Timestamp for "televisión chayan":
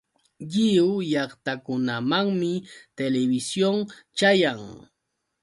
2.97-4.61